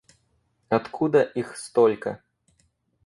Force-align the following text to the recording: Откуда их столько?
Откуда 0.69 1.21
их 1.21 1.55
столько? 1.57 2.23